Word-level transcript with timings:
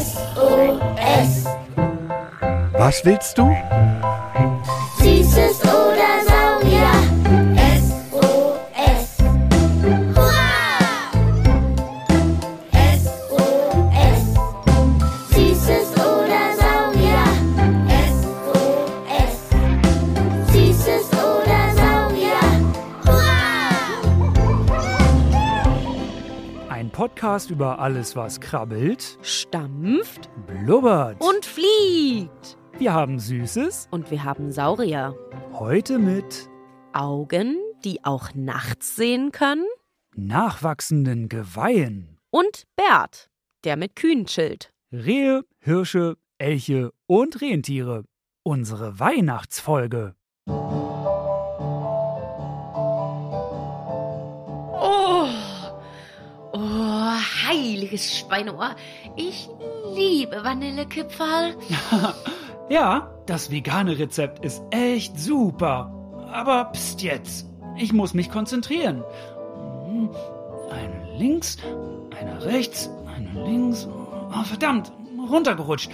SOS. 0.00 1.46
Was 2.78 3.04
willst 3.04 3.38
du? 3.38 3.54
Ein 26.82 26.90
Podcast 26.90 27.48
über 27.50 27.78
alles, 27.78 28.16
was 28.16 28.40
krabbelt, 28.40 29.16
stampft 29.22 30.28
blubbert. 30.48 31.16
und 31.20 31.46
fliegt. 31.46 32.58
wir 32.76 32.92
haben 32.92 33.20
Süßes. 33.20 33.86
Und 33.92 34.10
wir 34.10 34.24
haben 34.24 34.50
Saurier. 34.50 35.14
Heute 35.52 36.00
mit 36.00 36.48
Augen, 36.92 37.56
die 37.84 38.04
auch 38.04 38.34
nachts 38.34 38.96
sehen 38.96 39.30
können. 39.30 39.64
nachwachsenden 40.16 41.28
Geweihen. 41.28 42.18
Und 42.32 42.64
Bert, 42.74 43.30
der 43.62 43.76
mit 43.76 43.94
Kühen 43.94 44.26
chillt. 44.26 44.72
Rehe, 44.90 45.44
Hirsche, 45.60 46.16
Elche 46.38 46.90
und 47.06 47.40
Rentiere. 47.40 48.06
Unsere 48.42 48.98
Weihnachtsfolge. 48.98 50.16
Heiliges 57.52 58.16
Schweineohr. 58.18 58.74
Ich 59.16 59.48
liebe 59.94 60.42
Vanillekipferl. 60.44 61.54
Ja, 62.68 63.10
das 63.26 63.50
vegane 63.50 63.98
Rezept 63.98 64.42
ist 64.44 64.62
echt 64.70 65.18
super. 65.18 65.92
Aber 66.32 66.66
pst 66.72 67.02
jetzt. 67.02 67.46
Ich 67.76 67.92
muss 67.92 68.14
mich 68.14 68.30
konzentrieren. 68.30 69.04
Hm, 69.84 70.08
Eine 70.70 71.18
links, 71.18 71.58
eine 72.18 72.42
rechts, 72.46 72.88
eine 73.14 73.44
links. 73.44 73.86
Oh, 74.30 74.44
verdammt, 74.44 74.90
runtergerutscht. 75.28 75.90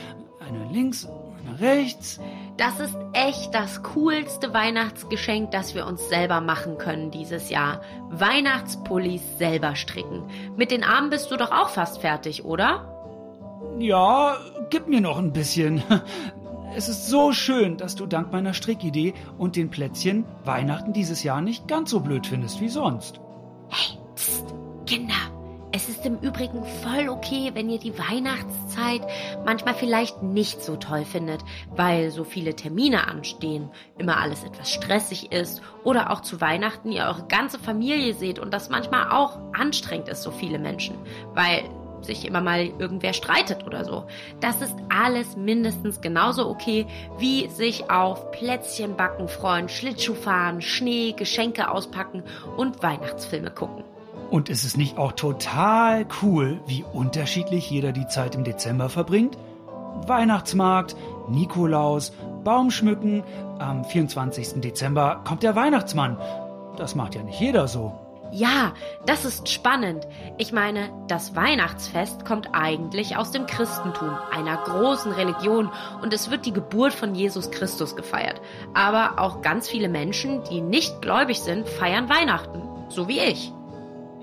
Eine 0.47 0.71
links, 0.73 1.09
eine 1.47 1.59
rechts. 1.59 2.21
Das 2.59 2.81
ist 2.81 2.97
echt 3.13 3.55
das 3.55 3.85
coolste 3.85 4.53
Weihnachtsgeschenk, 4.53 5.53
das 5.53 5.77
wir 5.77 5.87
uns 5.87 6.09
selber 6.09 6.41
machen 6.41 6.77
können 6.77 7.13
dieses 7.13 7.51
Jahr. 7.51 7.83
Weihnachtspullis 8.11 9.23
selber 9.39 9.77
stricken. 9.77 10.25
Mit 10.57 10.73
den 10.73 10.83
Armen 10.83 11.09
bist 11.09 11.31
du 11.31 11.37
doch 11.37 11.53
auch 11.53 11.69
fast 11.69 12.01
fertig, 12.01 12.45
oder? 12.45 12.85
Ja, 13.79 14.37
gib 14.71 14.89
mir 14.89 15.01
noch 15.01 15.19
ein 15.19 15.33
bisschen. 15.33 15.83
Es 16.77 16.87
ist 16.91 17.09
so 17.09 17.33
schön, 17.33 17.79
dass 17.79 17.97
du 17.97 18.05
dank 18.05 18.31
meiner 18.31 18.53
Strickidee 18.53 19.15
und 19.39 19.57
den 19.57 19.71
Plätzchen 19.71 20.27
Weihnachten 20.45 20.93
dieses 20.93 21.23
Jahr 21.23 21.41
nicht 21.41 21.67
ganz 21.67 21.91
so 21.91 22.01
blöd 22.01 22.27
findest 22.27 22.61
wie 22.61 22.69
sonst. 22.69 23.21
Hey, 23.71 23.99
pst, 24.15 24.55
Kinder. 24.85 25.28
Es 25.71 25.89
ist 25.91 26.07
im 26.07 26.19
Übrigen 26.21 26.65
voll 26.83 27.11
okay, 27.11 27.51
wenn 27.53 27.69
ihr 27.69 27.79
die 27.79 27.99
Weihnachtszeit 27.99 29.03
manchmal 29.45 29.75
vielleicht 29.75 30.23
nicht 30.23 30.63
so 30.63 30.77
toll 30.77 31.05
findet, 31.05 31.45
weil 31.77 32.11
so 32.11 32.25
viele 32.25 32.57
Termine 32.57 33.07
anstehen, 33.07 33.71
immer 33.99 34.17
alles 34.17 34.45
etwas 34.45 34.73
stressig 34.73 35.31
ist 35.31 35.61
oder 35.85 36.11
auch 36.11 36.23
zu 36.23 36.41
Weihnachten 36.41 36.91
ihr 36.91 37.05
eure 37.05 37.27
ganze 37.27 37.59
Familie 37.59 38.15
seht 38.15 38.39
und 38.39 38.55
das 38.55 38.71
manchmal 38.71 39.11
auch 39.11 39.39
anstrengend 39.53 40.09
ist, 40.09 40.23
so 40.23 40.31
viele 40.31 40.59
Menschen, 40.59 40.97
weil 41.35 41.65
sich 42.01 42.25
immer 42.25 42.41
mal 42.41 42.69
irgendwer 42.79 43.13
streitet 43.13 43.67
oder 43.67 43.85
so. 43.85 44.07
Das 44.41 44.63
ist 44.63 44.75
alles 44.89 45.37
mindestens 45.37 46.01
genauso 46.01 46.49
okay, 46.49 46.87
wie 47.19 47.49
sich 47.49 47.91
auf 47.91 48.31
Plätzchen 48.31 48.97
backen 48.97 49.29
freuen, 49.29 49.69
Schlittschuh 49.69 50.15
fahren, 50.15 50.63
Schnee, 50.63 51.13
Geschenke 51.13 51.71
auspacken 51.71 52.23
und 52.57 52.83
Weihnachtsfilme 52.83 53.51
gucken. 53.51 53.85
Und 54.31 54.49
ist 54.49 54.65
es 54.65 54.77
nicht 54.77 54.99
auch 54.99 55.13
total 55.13 56.07
cool, 56.23 56.61
wie 56.67 56.85
unterschiedlich 56.93 57.71
jeder 57.71 57.93
die 57.93 58.07
Zeit 58.09 58.35
im 58.35 58.45
Dezember 58.45 58.89
verbringt? 58.89 59.39
Weihnachtsmarkt, 60.07 60.97
Nikolaus, 61.29 62.13
Baumschmücken, 62.45 63.25
am 63.59 63.85
24. 63.85 64.61
Dezember 64.61 65.23
kommt 65.25 65.43
der 65.43 65.57
Weihnachtsmann. 65.57 66.19
Das 66.77 66.95
macht 66.95 67.15
ja 67.15 67.23
nicht 67.23 67.41
jeder 67.41 67.69
so. 67.69 67.93
Ja, 68.31 68.75
das 69.07 69.25
ist 69.25 69.49
spannend. 69.49 70.07
Ich 70.37 70.53
meine, 70.53 70.91
das 71.09 71.35
Weihnachtsfest 71.35 72.27
kommt 72.27 72.51
eigentlich 72.53 73.17
aus 73.17 73.31
dem 73.31 73.47
Christentum, 73.47 74.11
einer 74.31 74.59
großen 74.59 75.13
Religion, 75.13 75.71
und 76.03 76.13
es 76.13 76.31
wird 76.31 76.45
die 76.45 76.53
Geburt 76.53 76.93
von 76.93 77.15
Jesus 77.15 77.51
Christus 77.51 77.97
gefeiert. 77.97 78.43
Aber 78.75 79.19
auch 79.19 79.41
ganz 79.41 79.69
viele 79.69 79.89
Menschen, 79.89 80.43
die 80.51 80.61
nicht 80.61 81.01
gläubig 81.01 81.41
sind, 81.41 81.67
feiern 81.67 82.11
Weihnachten, 82.11 82.63
so 82.91 83.09
wie 83.09 83.19
ich. 83.19 83.53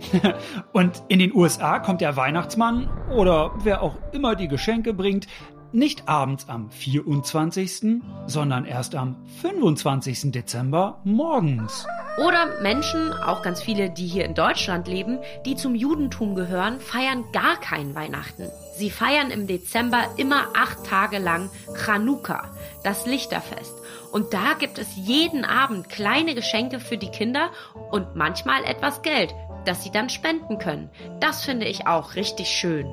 Und 0.74 1.04
in 1.08 1.20
den 1.20 1.34
USA 1.34 1.80
kommt 1.80 2.02
der 2.02 2.16
Weihnachtsmann 2.16 2.90
oder 3.16 3.52
wer 3.64 3.82
auch 3.82 3.96
immer 4.12 4.36
die 4.36 4.48
Geschenke 4.48 4.94
bringt, 4.94 5.28
nicht 5.72 6.08
abends 6.08 6.48
am 6.48 6.70
24., 6.70 8.02
sondern 8.28 8.66
erst 8.66 8.96
am 8.96 9.18
25. 9.42 10.32
Dezember 10.32 11.02
morgens. 11.04 11.86
Oder 12.18 12.62
Menschen, 12.62 13.12
auch 13.12 13.42
ganz 13.42 13.62
viele, 13.62 13.90
die 13.90 14.08
hier 14.08 14.24
in 14.24 14.36
Deutschland 14.36 14.88
leben, 14.88 15.20
die 15.46 15.58
zum 15.58 15.76
Judentum 15.76 16.34
gehören, 16.34 16.80
feiern 16.80 17.26
gar 17.34 17.58
kein 17.60 17.94
Weihnachten. 17.94 18.48
Sie 18.78 18.90
feiern 18.90 19.32
im 19.32 19.48
Dezember 19.48 20.06
immer 20.16 20.48
acht 20.56 20.86
Tage 20.86 21.18
lang 21.18 21.50
Chanukka, 21.86 22.52
das 22.84 23.06
Lichterfest. 23.06 23.74
Und 24.14 24.34
da 24.34 24.54
gibt 24.58 24.78
es 24.78 24.96
jeden 24.96 25.44
Abend 25.44 25.90
kleine 25.90 26.36
Geschenke 26.36 26.80
für 26.80 26.98
die 26.98 27.10
Kinder 27.10 27.50
und 27.92 28.16
manchmal 28.16 28.64
etwas 28.64 29.02
Geld, 29.02 29.36
das 29.66 29.84
sie 29.84 29.92
dann 29.92 30.10
spenden 30.10 30.58
können. 30.58 30.90
Das 31.20 31.44
finde 31.44 31.66
ich 31.66 31.88
auch 31.88 32.16
richtig 32.16 32.48
schön. 32.48 32.86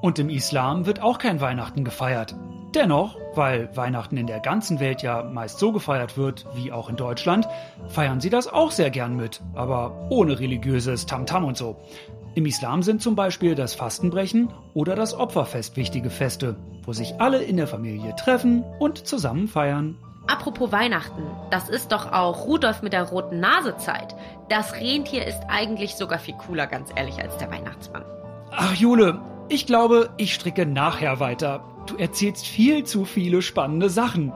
Und 0.00 0.18
im 0.18 0.30
Islam 0.30 0.86
wird 0.86 1.02
auch 1.02 1.18
kein 1.18 1.40
Weihnachten 1.40 1.84
gefeiert. 1.84 2.34
Dennoch, 2.74 3.16
weil 3.34 3.74
Weihnachten 3.76 4.16
in 4.16 4.28
der 4.28 4.38
ganzen 4.38 4.78
Welt 4.78 5.02
ja 5.02 5.24
meist 5.24 5.58
so 5.58 5.72
gefeiert 5.72 6.16
wird 6.16 6.46
wie 6.54 6.70
auch 6.70 6.88
in 6.88 6.96
Deutschland, 6.96 7.48
feiern 7.88 8.20
sie 8.20 8.30
das 8.30 8.46
auch 8.46 8.70
sehr 8.70 8.90
gern 8.90 9.16
mit, 9.16 9.40
aber 9.54 10.06
ohne 10.08 10.38
religiöses 10.38 11.06
Tamtam 11.06 11.44
und 11.44 11.56
so. 11.56 11.76
Im 12.36 12.46
Islam 12.46 12.84
sind 12.84 13.02
zum 13.02 13.16
Beispiel 13.16 13.56
das 13.56 13.74
Fastenbrechen 13.74 14.50
oder 14.72 14.94
das 14.94 15.14
Opferfest 15.14 15.76
wichtige 15.76 16.10
Feste, 16.10 16.54
wo 16.84 16.92
sich 16.92 17.20
alle 17.20 17.42
in 17.42 17.56
der 17.56 17.66
Familie 17.66 18.14
treffen 18.14 18.62
und 18.78 19.04
zusammen 19.04 19.48
feiern. 19.48 19.96
Apropos 20.26 20.70
Weihnachten, 20.70 21.22
das 21.50 21.68
ist 21.68 21.92
doch 21.92 22.12
auch 22.12 22.46
Rudolf 22.46 22.82
mit 22.82 22.92
der 22.92 23.04
roten 23.04 23.40
Nase 23.40 23.76
Zeit. 23.78 24.14
Das 24.48 24.74
Rentier 24.74 25.26
ist 25.26 25.40
eigentlich 25.48 25.96
sogar 25.96 26.18
viel 26.18 26.34
cooler, 26.34 26.66
ganz 26.66 26.90
ehrlich, 26.94 27.20
als 27.20 27.36
der 27.38 27.50
Weihnachtsmann. 27.50 28.04
Ach 28.52 28.74
Jule, 28.74 29.20
ich 29.48 29.66
glaube, 29.66 30.10
ich 30.16 30.34
stricke 30.34 30.66
nachher 30.66 31.20
weiter. 31.20 31.64
Du 31.86 31.96
erzählst 31.96 32.46
viel 32.46 32.84
zu 32.84 33.04
viele 33.04 33.42
spannende 33.42 33.90
Sachen. 33.90 34.32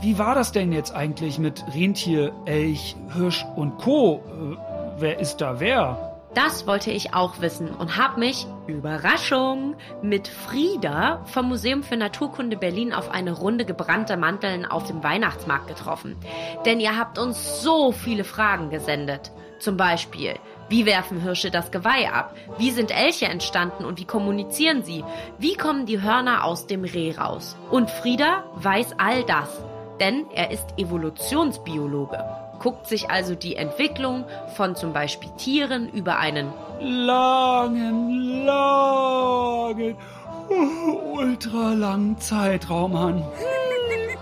Wie 0.00 0.18
war 0.18 0.34
das 0.34 0.50
denn 0.50 0.72
jetzt 0.72 0.94
eigentlich 0.94 1.38
mit 1.38 1.64
Rentier, 1.74 2.32
Elch, 2.44 2.96
Hirsch 3.14 3.46
und 3.54 3.78
Co? 3.78 4.22
Äh, 4.26 4.56
wer 4.98 5.20
ist 5.20 5.36
da 5.36 5.60
wer? 5.60 6.11
Das 6.34 6.66
wollte 6.66 6.90
ich 6.90 7.12
auch 7.12 7.42
wissen 7.42 7.68
und 7.68 7.98
habe 7.98 8.18
mich, 8.18 8.46
Überraschung, 8.66 9.76
mit 10.00 10.28
Frieda 10.28 11.22
vom 11.26 11.48
Museum 11.48 11.82
für 11.82 11.96
Naturkunde 11.96 12.56
Berlin 12.56 12.94
auf 12.94 13.10
eine 13.10 13.32
Runde 13.32 13.66
gebrannte 13.66 14.16
Manteln 14.16 14.64
auf 14.64 14.86
dem 14.86 15.04
Weihnachtsmarkt 15.04 15.68
getroffen. 15.68 16.16
Denn 16.64 16.80
ihr 16.80 16.98
habt 16.98 17.18
uns 17.18 17.62
so 17.62 17.92
viele 17.92 18.24
Fragen 18.24 18.70
gesendet. 18.70 19.30
Zum 19.58 19.76
Beispiel, 19.76 20.36
wie 20.70 20.86
werfen 20.86 21.20
Hirsche 21.20 21.50
das 21.50 21.70
Geweih 21.70 22.10
ab? 22.10 22.34
Wie 22.56 22.70
sind 22.70 22.90
Elche 22.90 23.26
entstanden 23.26 23.84
und 23.84 24.00
wie 24.00 24.06
kommunizieren 24.06 24.82
sie? 24.82 25.04
Wie 25.38 25.54
kommen 25.54 25.84
die 25.84 26.00
Hörner 26.00 26.44
aus 26.44 26.66
dem 26.66 26.84
Reh 26.84 27.14
raus? 27.14 27.56
Und 27.70 27.90
Frieda 27.90 28.44
weiß 28.54 28.94
all 28.96 29.22
das, 29.24 29.62
denn 30.00 30.24
er 30.34 30.50
ist 30.50 30.66
Evolutionsbiologe. 30.78 32.41
Guckt 32.62 32.86
sich 32.86 33.10
also 33.10 33.34
die 33.34 33.56
Entwicklung 33.56 34.24
von 34.54 34.76
zum 34.76 34.92
Beispiel 34.92 35.30
Tieren 35.36 35.88
über 35.88 36.18
einen 36.18 36.52
Langen, 36.80 38.44
langen, 38.44 39.96
ultralangen 41.12 42.18
Zeitraum 42.18 42.94
an. 42.94 43.24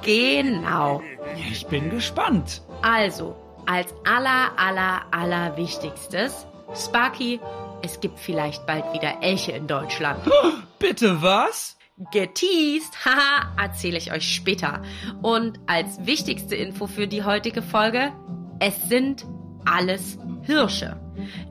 Genau. 0.02 1.02
Ich 1.50 1.66
bin 1.66 1.90
gespannt. 1.90 2.62
Also, 2.82 3.36
als 3.66 3.92
aller, 4.04 4.50
aller, 4.56 5.02
aller 5.10 5.56
Wichtigstes, 5.56 6.46
Sparky, 6.74 7.40
es 7.82 8.00
gibt 8.00 8.18
vielleicht 8.18 8.66
bald 8.66 8.92
wieder 8.92 9.22
Elche 9.22 9.52
in 9.52 9.66
Deutschland. 9.66 10.20
Bitte 10.78 11.20
was? 11.20 11.76
Geteased, 12.12 12.94
haha, 13.04 13.52
erzähle 13.62 13.98
ich 13.98 14.12
euch 14.12 14.34
später. 14.34 14.82
Und 15.22 15.60
als 15.66 16.06
wichtigste 16.06 16.54
Info 16.56 16.86
für 16.86 17.06
die 17.06 17.24
heutige 17.24 17.62
Folge, 17.62 18.12
es 18.58 18.88
sind 18.88 19.26
alles 19.64 20.18
Hirsche. 20.42 20.98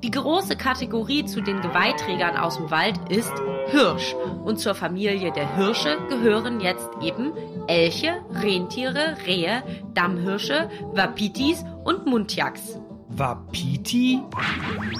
Die 0.02 0.12
große 0.12 0.56
Kategorie 0.56 1.26
zu 1.26 1.42
den 1.42 1.62
Geweihträgern 1.62 2.38
aus 2.38 2.58
dem 2.58 2.72
Wald 2.72 2.98
ist 3.10 3.34
Hirsch. 3.68 4.16
Und 4.44 4.60
zur 4.60 4.74
Familie 4.74 5.32
der 5.32 5.56
Hirsche 5.56 5.98
gehören 6.10 6.60
jetzt 6.60 6.90
eben 7.02 7.34
Elche, 7.68 8.22
Rentiere, 8.32 9.18
Rehe, 9.28 9.64
Dammhirsche, 9.94 10.70
Wapitis 10.94 11.64
und 11.84 12.08
Muntjaks. 12.08 12.80
Wapiti? 13.10 14.22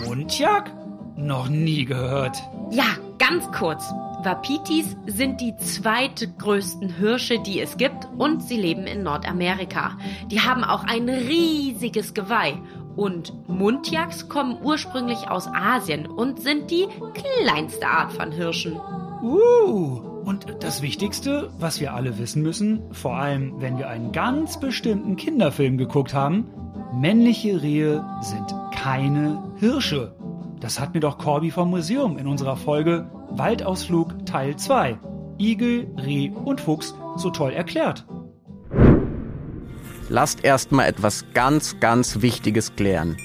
Muntjak? 0.06 0.72
Noch 1.16 1.50
nie 1.50 1.86
gehört. 1.86 2.38
Ja, 2.72 2.86
ganz 3.18 3.52
kurz. 3.52 3.92
Wapitis 4.22 4.98
sind 5.06 5.40
die 5.40 5.56
zweitgrößten 5.56 6.90
Hirsche, 6.90 7.40
die 7.40 7.62
es 7.62 7.78
gibt 7.78 8.08
und 8.18 8.44
sie 8.44 8.58
leben 8.58 8.86
in 8.86 9.02
Nordamerika. 9.02 9.98
Die 10.30 10.42
haben 10.42 10.66
auch 10.66 10.84
ein 10.84 11.08
riesiges 11.08 12.14
Geweih. 12.14 12.58
Und 12.98 13.34
Muntjaks 13.48 14.28
kommen 14.28 14.58
ursprünglich 14.62 15.30
aus 15.30 15.48
Asien 15.48 16.06
und 16.06 16.42
sind 16.42 16.70
die 16.70 16.88
kleinste 17.14 17.88
Art 17.88 18.12
von 18.12 18.34
Hirschen. 18.34 18.76
Uh, 19.22 20.02
und 20.26 20.46
das 20.60 20.82
Wichtigste, 20.82 21.50
was 21.58 21.80
wir 21.80 21.94
alle 21.94 22.18
wissen 22.18 22.42
müssen, 22.42 22.82
vor 22.92 23.16
allem 23.16 23.62
wenn 23.62 23.78
wir 23.78 23.88
einen 23.88 24.12
ganz 24.12 24.60
bestimmten 24.60 25.16
Kinderfilm 25.16 25.78
geguckt 25.78 26.14
haben, 26.14 26.46
männliche 26.94 27.62
Rehe 27.62 28.06
sind 28.22 28.54
keine 28.76 29.42
Hirsche. 29.60 30.14
Das 30.60 30.80
hat 30.80 30.94
mir 30.94 31.00
doch 31.00 31.18
Corby 31.18 31.52
vom 31.52 31.70
Museum 31.70 32.18
in 32.18 32.28
unserer 32.28 32.58
Folge 32.58 33.10
Waldausflug 33.30 34.26
Teil 34.26 34.56
2 34.58 35.00
Igel, 35.40 35.88
Reh 35.98 36.30
und 36.30 36.60
Fuchs 36.60 36.94
so 37.16 37.30
toll 37.30 37.54
erklärt. 37.54 38.06
Lasst 40.10 40.44
erstmal 40.44 40.88
etwas 40.88 41.24
ganz, 41.34 41.80
ganz 41.80 42.22
Wichtiges 42.22 42.76
klären. 42.76 43.16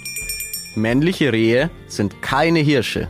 Männliche 0.76 1.32
Rehe 1.32 1.70
sind 1.88 2.22
keine 2.22 2.60
Hirsche. 2.60 3.08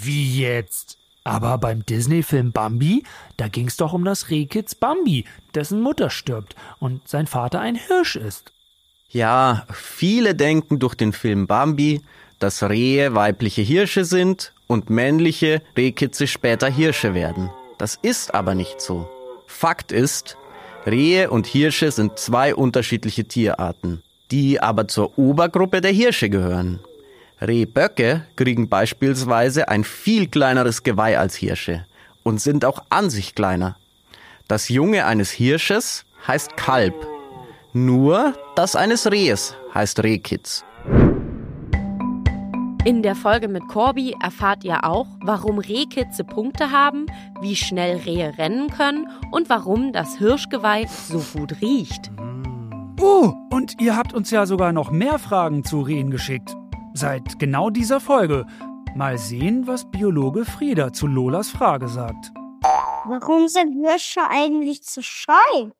Wie 0.00 0.40
jetzt? 0.40 0.98
Aber 1.24 1.58
beim 1.58 1.86
Disney-Film 1.86 2.52
Bambi, 2.52 3.04
da 3.36 3.48
ging's 3.48 3.76
doch 3.76 3.92
um 3.92 4.04
das 4.04 4.30
Rehkitz 4.30 4.74
Bambi, 4.74 5.24
dessen 5.54 5.80
Mutter 5.80 6.10
stirbt 6.10 6.54
und 6.80 7.06
sein 7.08 7.26
Vater 7.26 7.60
ein 7.60 7.76
Hirsch 7.76 8.16
ist. 8.16 8.52
Ja, 9.12 9.66
viele 9.70 10.34
denken 10.34 10.78
durch 10.78 10.94
den 10.94 11.12
Film 11.12 11.46
Bambi, 11.46 12.00
dass 12.38 12.62
Rehe 12.62 13.14
weibliche 13.14 13.60
Hirsche 13.60 14.06
sind 14.06 14.54
und 14.66 14.88
männliche 14.88 15.62
Rehkitze 15.76 16.26
später 16.26 16.68
Hirsche 16.68 17.12
werden. 17.12 17.50
Das 17.76 17.98
ist 18.00 18.34
aber 18.34 18.54
nicht 18.54 18.80
so. 18.80 19.08
Fakt 19.46 19.92
ist, 19.92 20.38
Rehe 20.86 21.30
und 21.30 21.46
Hirsche 21.46 21.90
sind 21.92 22.18
zwei 22.18 22.54
unterschiedliche 22.54 23.24
Tierarten, 23.24 24.02
die 24.30 24.60
aber 24.60 24.88
zur 24.88 25.18
Obergruppe 25.18 25.82
der 25.82 25.92
Hirsche 25.92 26.30
gehören. 26.30 26.80
Rehböcke 27.40 28.26
kriegen 28.34 28.68
beispielsweise 28.68 29.68
ein 29.68 29.84
viel 29.84 30.26
kleineres 30.28 30.84
Geweih 30.84 31.18
als 31.18 31.36
Hirsche 31.36 31.84
und 32.22 32.40
sind 32.40 32.64
auch 32.64 32.82
an 32.88 33.10
sich 33.10 33.34
kleiner. 33.34 33.76
Das 34.48 34.68
Junge 34.68 35.04
eines 35.04 35.30
Hirsches 35.30 36.04
heißt 36.26 36.56
Kalb. 36.56 37.11
Nur 37.74 38.34
das 38.54 38.76
eines 38.76 39.10
Rehes 39.10 39.56
heißt 39.74 40.02
Rehkitz. 40.02 40.62
In 42.84 43.02
der 43.02 43.14
Folge 43.14 43.48
mit 43.48 43.66
Corby 43.68 44.14
erfahrt 44.20 44.64
ihr 44.64 44.84
auch, 44.84 45.06
warum 45.22 45.58
Rehkitze 45.58 46.24
Punkte 46.24 46.70
haben, 46.70 47.06
wie 47.40 47.56
schnell 47.56 47.98
Rehe 47.98 48.36
rennen 48.36 48.68
können 48.68 49.08
und 49.30 49.48
warum 49.48 49.92
das 49.92 50.18
Hirschgeweih 50.18 50.86
so 50.86 51.22
gut 51.38 51.62
riecht. 51.62 52.10
Oh, 53.00 53.32
und 53.50 53.80
ihr 53.80 53.96
habt 53.96 54.12
uns 54.12 54.30
ja 54.30 54.44
sogar 54.44 54.72
noch 54.72 54.90
mehr 54.90 55.18
Fragen 55.18 55.64
zu 55.64 55.80
Rehen 55.80 56.10
geschickt. 56.10 56.54
Seit 56.92 57.38
genau 57.38 57.70
dieser 57.70 58.00
Folge. 58.00 58.44
Mal 58.94 59.16
sehen, 59.16 59.66
was 59.66 59.90
Biologe 59.90 60.44
Frieda 60.44 60.92
zu 60.92 61.06
Lolas 61.06 61.48
Frage 61.48 61.88
sagt. 61.88 62.32
Warum 63.06 63.48
sind 63.48 63.72
Hirsche 63.72 64.20
eigentlich 64.28 64.82
zu 64.82 65.02
scheu? 65.02 65.70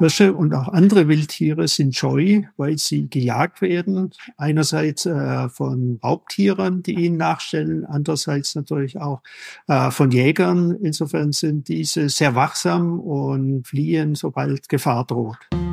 Hirsche 0.00 0.32
und 0.32 0.54
auch 0.54 0.68
andere 0.68 1.08
Wildtiere 1.08 1.68
sind 1.68 1.94
scheu, 1.94 2.42
weil 2.56 2.78
sie 2.78 3.08
gejagt 3.10 3.60
werden. 3.60 4.10
Einerseits 4.38 5.04
äh, 5.04 5.50
von 5.50 6.00
Raubtieren, 6.02 6.82
die 6.82 6.94
ihnen 6.94 7.18
nachstellen, 7.18 7.84
andererseits 7.84 8.54
natürlich 8.54 8.98
auch 8.98 9.20
äh, 9.68 9.90
von 9.90 10.10
Jägern. 10.10 10.74
Insofern 10.82 11.32
sind 11.32 11.68
diese 11.68 12.08
sehr 12.08 12.34
wachsam 12.34 12.98
und 12.98 13.66
fliehen, 13.66 14.14
sobald 14.14 14.70
Gefahr 14.70 15.04
droht. 15.04 15.69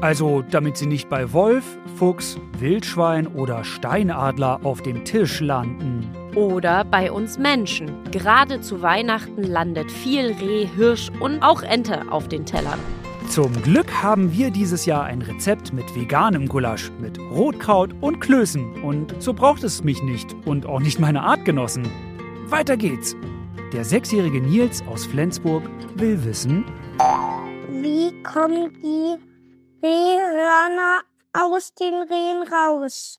Also, 0.00 0.42
damit 0.48 0.76
sie 0.76 0.86
nicht 0.86 1.08
bei 1.08 1.32
Wolf, 1.32 1.76
Fuchs, 1.96 2.38
Wildschwein 2.58 3.26
oder 3.26 3.64
Steinadler 3.64 4.60
auf 4.62 4.80
dem 4.80 5.04
Tisch 5.04 5.40
landen. 5.40 6.08
Oder 6.36 6.84
bei 6.84 7.10
uns 7.10 7.36
Menschen. 7.36 8.04
Gerade 8.12 8.60
zu 8.60 8.80
Weihnachten 8.80 9.42
landet 9.42 9.90
viel 9.90 10.36
Reh, 10.40 10.68
Hirsch 10.76 11.10
und 11.18 11.42
auch 11.42 11.62
Ente 11.62 12.12
auf 12.12 12.28
den 12.28 12.46
Tellern. 12.46 12.78
Zum 13.28 13.52
Glück 13.62 13.92
haben 14.00 14.32
wir 14.32 14.52
dieses 14.52 14.86
Jahr 14.86 15.02
ein 15.02 15.20
Rezept 15.20 15.72
mit 15.72 15.92
veganem 15.96 16.46
Gulasch, 16.46 16.92
mit 17.00 17.18
Rotkraut 17.18 17.90
und 18.00 18.20
Klößen. 18.20 18.82
Und 18.82 19.20
so 19.20 19.34
braucht 19.34 19.64
es 19.64 19.82
mich 19.82 20.00
nicht 20.04 20.34
und 20.46 20.64
auch 20.64 20.80
nicht 20.80 21.00
meine 21.00 21.22
Artgenossen. 21.22 21.88
Weiter 22.46 22.76
geht's. 22.76 23.16
Der 23.72 23.84
sechsjährige 23.84 24.40
Nils 24.40 24.82
aus 24.86 25.04
Flensburg 25.06 25.64
will 25.96 26.24
wissen, 26.24 26.64
Wie 27.82 28.12
kommen 28.22 28.70
die 28.80 29.27
Rehhörner 29.80 31.02
aus 31.32 31.72
den 31.74 31.94
Rehen 31.94 32.42
raus? 32.52 33.16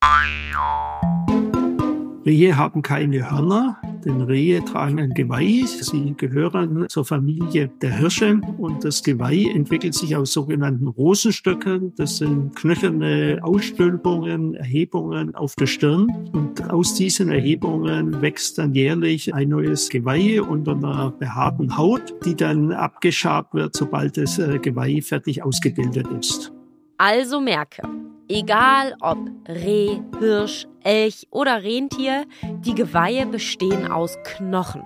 Rehe 2.29 2.55
haben 2.55 2.83
keine 2.83 3.31
Hörner, 3.31 3.81
denn 4.05 4.21
Rehe 4.21 4.63
tragen 4.63 4.99
ein 4.99 5.15
Geweih. 5.15 5.65
Sie 5.65 6.13
gehören 6.15 6.87
zur 6.87 7.03
Familie 7.03 7.71
der 7.81 7.97
Hirsche 7.97 8.39
und 8.59 8.85
das 8.85 9.01
Geweih 9.01 9.49
entwickelt 9.51 9.95
sich 9.95 10.15
aus 10.15 10.33
sogenannten 10.33 10.85
Rosenstöcken. 10.85 11.91
Das 11.95 12.17
sind 12.17 12.55
knöcherne 12.55 13.39
Ausstülpungen, 13.41 14.53
Erhebungen 14.53 15.33
auf 15.33 15.55
der 15.55 15.65
Stirn 15.65 16.29
und 16.31 16.69
aus 16.69 16.93
diesen 16.93 17.29
Erhebungen 17.29 18.21
wächst 18.21 18.59
dann 18.59 18.75
jährlich 18.75 19.33
ein 19.33 19.49
neues 19.49 19.89
Geweih 19.89 20.39
unter 20.39 20.73
einer 20.73 21.09
behaarten 21.09 21.75
Haut, 21.77 22.13
die 22.25 22.35
dann 22.35 22.71
abgeschabt 22.71 23.55
wird, 23.55 23.75
sobald 23.75 24.17
das 24.17 24.37
äh, 24.37 24.59
Geweih 24.59 25.01
fertig 25.01 25.41
ausgebildet 25.41 26.05
ist. 26.19 26.53
Also 26.99 27.41
merke, 27.41 27.81
egal 28.29 28.95
ob 29.01 29.17
Reh, 29.47 29.99
Hirsch, 30.19 30.67
Elch 30.83 31.27
oder 31.31 31.63
Rentier, 31.63 32.25
die 32.43 32.75
Geweihe 32.75 33.25
bestehen 33.25 33.91
aus 33.91 34.17
Knochen. 34.23 34.81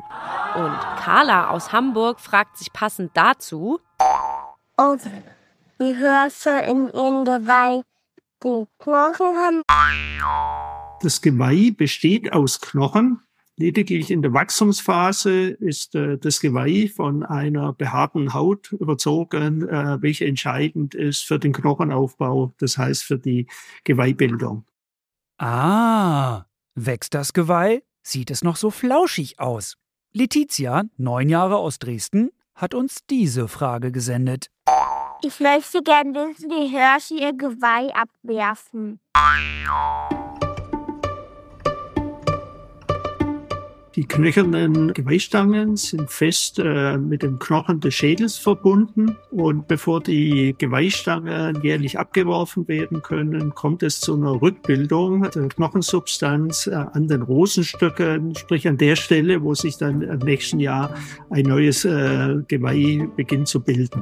Und 0.56 0.80
Carla 0.98 1.50
aus 1.50 1.72
Hamburg 1.72 2.20
fragt 2.20 2.58
sich 2.58 2.72
passend 2.74 3.12
dazu, 3.14 3.80
Und 4.78 5.02
die 5.80 5.96
Hirsche 5.96 6.50
in 6.68 6.88
ihrem 6.88 7.26
Geweih 7.26 7.84
die 8.44 8.66
Knochen 8.80 9.38
haben. 9.38 9.62
Das 11.02 11.22
Geweih 11.22 11.72
besteht 11.76 12.32
aus 12.34 12.60
Knochen. 12.62 13.22
Lediglich 13.56 14.10
in 14.10 14.24
der 14.24 14.34
Wachstumsphase 14.34 15.50
ist 15.50 15.94
äh, 15.94 16.18
das 16.18 16.40
Geweih 16.40 16.90
von 16.94 17.24
einer 17.24 17.74
behaarten 17.74 18.34
Haut 18.34 18.72
überzogen, 18.72 19.68
äh, 19.68 20.02
welche 20.02 20.26
entscheidend 20.26 20.96
ist 20.96 21.24
für 21.24 21.38
den 21.38 21.54
Knochenaufbau, 21.54 22.54
das 22.58 22.80
heißt 22.80 23.04
für 23.04 23.20
die 23.20 23.48
Geweihbildung. 23.84 24.66
Ah, 25.38 26.46
wächst 26.74 27.14
das 27.14 27.34
Geweih? 27.34 27.84
Sieht 28.02 28.32
es 28.32 28.44
noch 28.44 28.56
so 28.56 28.72
flauschig 28.72 29.40
aus? 29.40 29.78
Letizia, 30.14 30.84
neun 30.98 31.30
Jahre 31.30 31.58
aus 31.58 31.78
Dresden, 31.78 32.32
hat 32.56 32.74
uns 32.74 33.06
diese 33.10 33.48
Frage 33.48 33.92
gesendet. 33.92 34.50
Ich 35.24 35.40
möchte 35.40 35.82
gern 35.84 36.14
wissen, 36.14 36.50
wie 36.50 36.70
Hirsche 36.70 37.16
ihr 37.16 37.34
Geweih 37.34 37.94
abwerfen. 37.94 39.00
Die 43.96 44.06
knöchernen 44.06 44.92
Geweihstangen 44.94 45.76
sind 45.76 46.10
fest 46.10 46.58
äh, 46.58 46.98
mit 46.98 47.22
dem 47.22 47.38
Knochen 47.38 47.80
des 47.80 47.94
Schädels 47.94 48.38
verbunden 48.38 49.16
und 49.30 49.68
bevor 49.68 50.02
die 50.02 50.56
Geweihstangen 50.58 51.62
jährlich 51.62 52.00
abgeworfen 52.00 52.68
werden 52.68 53.04
können, 53.04 53.54
kommt 53.54 53.84
es 53.84 54.00
zu 54.00 54.16
einer 54.16 54.42
Rückbildung 54.42 55.30
der 55.30 55.48
Knochensubstanz 55.48 56.66
äh, 56.66 56.74
an 56.74 57.08
den 57.08 57.22
Rosenstöcken, 57.22 58.34
sprich 58.34 58.68
an 58.68 58.80
der 58.80 58.96
Stelle, 58.96 59.44
wo 59.44 59.54
sich 59.54 59.78
dann 59.78 60.02
im 60.02 60.20
nächsten 60.20 60.60
Jahr 60.60 60.96
ein 61.30 61.46
neues 61.46 61.86
äh, 61.86 62.38
Geweih 62.48 63.08
beginnt 63.16 63.48
zu 63.48 63.60
bilden. 63.60 64.02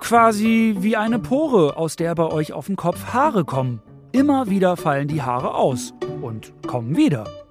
Quasi 0.00 0.74
wie 0.80 0.96
eine 0.96 1.20
Pore, 1.20 1.76
aus 1.76 1.94
der 1.94 2.16
bei 2.16 2.26
euch 2.26 2.52
auf 2.52 2.66
den 2.66 2.74
Kopf 2.74 3.12
Haare 3.12 3.44
kommen. 3.44 3.80
Immer 4.10 4.50
wieder 4.50 4.76
fallen 4.76 5.06
die 5.06 5.22
Haare 5.22 5.54
aus 5.54 5.94
und 6.20 6.52
kommen 6.66 6.96
wieder. 6.96 7.41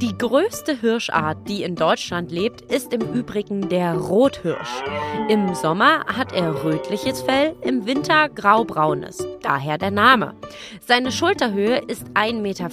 Die 0.00 0.18
größte 0.18 0.78
Hirschart, 0.78 1.48
die 1.48 1.62
in 1.62 1.74
Deutschland 1.74 2.30
lebt, 2.30 2.60
ist 2.60 2.92
im 2.92 3.00
Übrigen 3.14 3.70
der 3.70 3.94
Rothirsch. 3.94 4.82
Im 5.30 5.54
Sommer 5.54 6.04
hat 6.04 6.32
er 6.32 6.64
rötliches 6.64 7.22
Fell, 7.22 7.56
im 7.62 7.86
Winter 7.86 8.28
graubraunes. 8.28 9.26
Daher 9.40 9.78
der 9.78 9.90
Name. 9.90 10.34
Seine 10.86 11.10
Schulterhöhe 11.10 11.78
ist 11.78 12.04
1,50 12.12 12.40
Meter. 12.42 12.68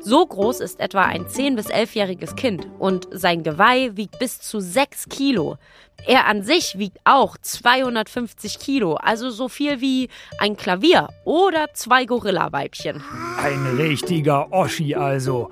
So 0.00 0.24
groß 0.24 0.60
ist 0.60 0.80
etwa 0.80 1.02
ein 1.02 1.26
10- 1.26 1.56
bis 1.56 1.66
11-jähriges 1.66 2.36
Kind 2.36 2.68
und 2.78 3.06
sein 3.10 3.42
Geweih 3.42 3.90
wiegt 3.94 4.18
bis 4.18 4.40
zu 4.40 4.60
6 4.60 5.10
Kilo. 5.10 5.58
Er 6.06 6.26
an 6.26 6.42
sich 6.42 6.78
wiegt 6.78 6.98
auch 7.04 7.36
250 7.38 8.58
Kilo, 8.58 8.94
also 8.94 9.30
so 9.30 9.48
viel 9.48 9.80
wie 9.80 10.08
ein 10.38 10.56
Klavier 10.56 11.08
oder 11.24 11.66
zwei 11.72 12.04
Gorilla-Weibchen. 12.04 13.02
Ein 13.42 13.76
richtiger 13.76 14.52
Oschi 14.52 14.94
also. 14.94 15.50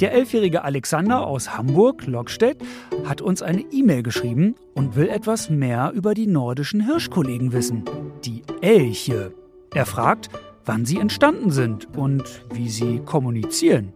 Der 0.00 0.12
elfjährige 0.12 0.64
Alexander 0.64 1.26
aus 1.26 1.56
Hamburg, 1.56 2.06
Lockstedt, 2.06 2.58
hat 3.04 3.20
uns 3.20 3.42
eine 3.42 3.62
E-Mail 3.72 4.02
geschrieben 4.02 4.54
und 4.74 4.96
will 4.96 5.08
etwas 5.08 5.50
mehr 5.50 5.92
über 5.94 6.14
die 6.14 6.26
nordischen 6.26 6.84
Hirschkollegen 6.84 7.52
wissen. 7.52 7.84
Die 8.24 8.42
Elche. 8.60 9.34
Er 9.74 9.86
fragt, 9.86 10.30
wann 10.64 10.84
sie 10.84 10.98
entstanden 10.98 11.50
sind 11.50 11.88
und 11.96 12.42
wie 12.52 12.68
sie 12.68 13.00
kommunizieren. 13.04 13.92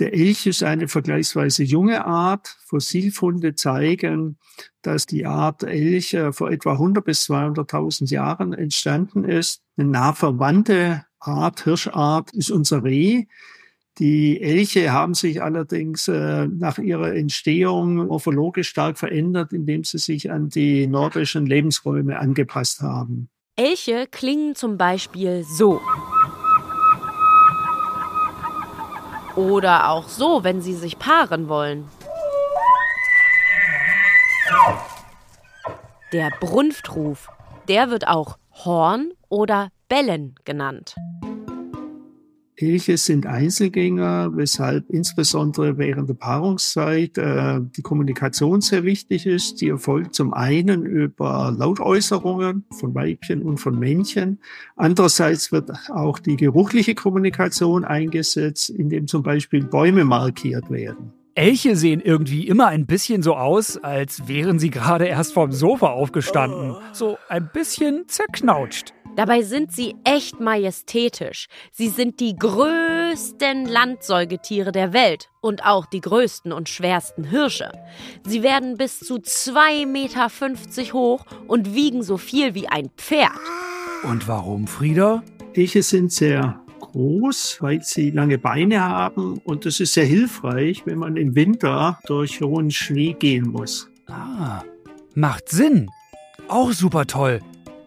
Der 0.00 0.12
Elch 0.12 0.46
ist 0.46 0.64
eine 0.64 0.88
vergleichsweise 0.88 1.62
junge 1.62 2.04
Art. 2.04 2.56
Fossilfunde 2.64 3.54
zeigen, 3.54 4.38
dass 4.82 5.06
die 5.06 5.24
Art 5.24 5.62
Elch 5.62 6.16
vor 6.32 6.50
etwa 6.50 6.72
100 6.72 7.04
bis 7.04 7.30
200.000 7.30 8.10
Jahren 8.10 8.52
entstanden 8.54 9.24
ist. 9.24 9.62
Eine 9.76 9.88
nah 9.88 10.12
verwandte 10.12 11.04
Art, 11.20 11.62
Hirschart, 11.62 12.32
ist 12.32 12.50
unser 12.50 12.82
Reh. 12.82 13.26
Die 13.98 14.40
Elche 14.40 14.92
haben 14.92 15.14
sich 15.14 15.40
allerdings 15.40 16.08
äh, 16.08 16.48
nach 16.48 16.78
ihrer 16.78 17.14
Entstehung 17.14 18.06
morphologisch 18.06 18.68
stark 18.68 18.98
verändert, 18.98 19.52
indem 19.52 19.84
sie 19.84 19.98
sich 19.98 20.32
an 20.32 20.48
die 20.48 20.88
nordischen 20.88 21.46
Lebensräume 21.46 22.18
angepasst 22.18 22.80
haben. 22.80 23.28
Elche 23.54 24.08
klingen 24.10 24.56
zum 24.56 24.76
Beispiel 24.76 25.44
so. 25.44 25.80
Oder 29.36 29.90
auch 29.90 30.08
so, 30.08 30.42
wenn 30.42 30.60
sie 30.60 30.74
sich 30.74 30.98
paaren 30.98 31.48
wollen. 31.48 31.84
Der 36.12 36.30
Brunftruf, 36.40 37.28
der 37.68 37.90
wird 37.90 38.08
auch 38.08 38.38
Horn 38.64 39.12
oder 39.28 39.68
Bellen 39.88 40.34
genannt. 40.44 40.96
Elche 42.56 42.96
sind 42.98 43.26
Einzelgänger, 43.26 44.30
weshalb 44.36 44.88
insbesondere 44.88 45.76
während 45.76 46.08
der 46.08 46.14
Paarungszeit 46.14 47.18
äh, 47.18 47.60
die 47.76 47.82
Kommunikation 47.82 48.60
sehr 48.60 48.84
wichtig 48.84 49.26
ist. 49.26 49.60
Die 49.60 49.68
erfolgt 49.68 50.14
zum 50.14 50.32
einen 50.32 50.84
über 50.84 51.52
Lautäußerungen 51.56 52.64
von 52.70 52.94
Weibchen 52.94 53.42
und 53.42 53.58
von 53.58 53.76
Männchen. 53.76 54.38
Andererseits 54.76 55.50
wird 55.50 55.72
auch 55.90 56.20
die 56.20 56.36
geruchliche 56.36 56.94
Kommunikation 56.94 57.84
eingesetzt, 57.84 58.70
indem 58.70 59.08
zum 59.08 59.24
Beispiel 59.24 59.64
Bäume 59.64 60.04
markiert 60.04 60.70
werden. 60.70 61.12
Elche 61.34 61.74
sehen 61.74 62.00
irgendwie 62.00 62.46
immer 62.46 62.68
ein 62.68 62.86
bisschen 62.86 63.24
so 63.24 63.34
aus, 63.34 63.76
als 63.76 64.28
wären 64.28 64.60
sie 64.60 64.70
gerade 64.70 65.06
erst 65.06 65.32
vom 65.32 65.50
Sofa 65.50 65.88
aufgestanden. 65.88 66.76
So 66.92 67.18
ein 67.28 67.50
bisschen 67.52 68.04
zerknautscht. 68.06 68.93
Dabei 69.16 69.42
sind 69.42 69.72
sie 69.72 69.94
echt 70.02 70.40
majestätisch. 70.40 71.46
Sie 71.70 71.88
sind 71.88 72.18
die 72.18 72.34
größten 72.36 73.66
Landsäugetiere 73.66 74.72
der 74.72 74.92
Welt 74.92 75.30
und 75.40 75.64
auch 75.64 75.86
die 75.86 76.00
größten 76.00 76.52
und 76.52 76.68
schwersten 76.68 77.24
Hirsche. 77.24 77.70
Sie 78.26 78.42
werden 78.42 78.76
bis 78.76 78.98
zu 78.98 79.16
2,50 79.16 79.86
Meter 79.86 80.28
hoch 80.92 81.24
und 81.46 81.74
wiegen 81.74 82.02
so 82.02 82.16
viel 82.16 82.54
wie 82.54 82.66
ein 82.66 82.90
Pferd. 82.96 83.30
Und 84.02 84.26
warum, 84.26 84.66
Frieda? 84.66 85.22
Elche 85.54 85.82
sind 85.82 86.12
sehr 86.12 86.60
groß, 86.80 87.58
weil 87.60 87.82
sie 87.82 88.10
lange 88.10 88.38
Beine 88.38 88.82
haben 88.82 89.38
und 89.44 89.64
das 89.64 89.78
ist 89.78 89.94
sehr 89.94 90.04
hilfreich, 90.04 90.82
wenn 90.86 90.98
man 90.98 91.16
im 91.16 91.34
Winter 91.34 91.98
durch 92.06 92.40
hohen 92.40 92.70
Schnee 92.70 93.12
gehen 93.12 93.48
muss. 93.48 93.88
Ah, 94.08 94.62
macht 95.14 95.48
Sinn. 95.48 95.88
Auch 96.48 96.72
super 96.72 97.06
toll. 97.06 97.40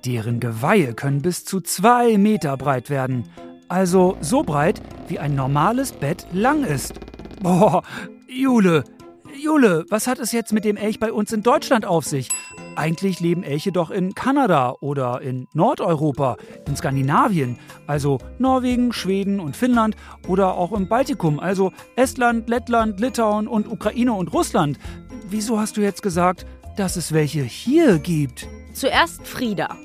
Deren 0.06 0.39
Geweihe 0.39 0.94
können 0.94 1.22
bis 1.22 1.46
zu 1.46 1.62
zwei 1.62 2.18
Meter 2.18 2.56
breit 2.58 2.89
werden. 2.89 3.24
Also 3.68 4.18
so 4.22 4.44
breit, 4.44 4.82
wie 5.08 5.20
ein 5.20 5.36
normales 5.36 5.92
Bett 5.92 6.25
lang 6.32 6.63
ist. 6.63 6.94
Boah, 7.42 7.84
Jule, 8.27 8.84
Jule, 9.38 9.86
was 9.89 10.08
hat 10.08 10.20
es 10.20 10.32
jetzt 10.32 10.54
mit 10.54 10.66
dem 10.66 10.77
Elch 10.77 11.00
bei 11.00 11.12
uns 11.12 11.32
in 11.32 11.44
Deutschland 11.44 11.86
auf 11.86 12.06
sich? 12.06 12.30
Eigentlich 12.75 13.20
leben 13.20 13.44
Elche 13.44 13.72
doch 13.72 13.92
in 13.92 14.13
Kanada 14.13 14.75
oder 14.82 15.22
in 15.22 15.48
Nordeuropa, 15.54 16.38
in 16.68 16.75
Skandinavien, 16.75 17.58
also 17.88 18.20
Norwegen, 18.39 18.94
Schweden 18.94 19.39
und 19.39 19.56
Finnland 19.56 19.96
oder 20.27 20.56
auch 20.56 20.72
im 20.72 20.88
Baltikum, 20.88 21.39
also 21.39 21.72
Estland, 21.96 22.50
Lettland, 22.50 23.00
Litauen 23.00 23.48
und 23.48 23.68
Ukraine 23.68 24.13
und 24.13 24.34
Russland. 24.34 24.80
Wieso 25.30 25.60
hast 25.60 25.77
du 25.77 25.82
jetzt 25.82 26.01
gesagt, 26.01 26.46
dass 26.77 26.96
es 26.96 27.12
welche 27.12 27.44
hier 27.44 28.00
gibt? 28.00 28.48
Zuerst 28.74 29.27
Frieda. 29.27 29.75